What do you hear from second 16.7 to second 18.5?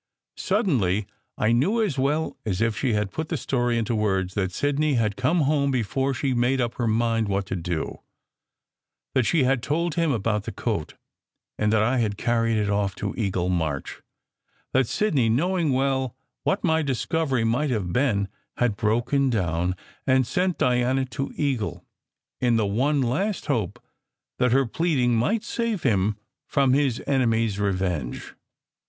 discovery must have been,